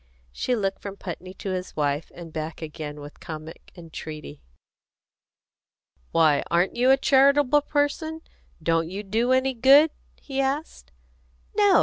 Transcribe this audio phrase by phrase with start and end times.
[0.31, 4.41] She looked from Putney to his wife, and back again with comic entreaty.
[6.11, 8.23] "Why, aren't you a charitable person?
[8.63, 10.91] Don't you do any good?" he asked.
[11.55, 11.79] "No!"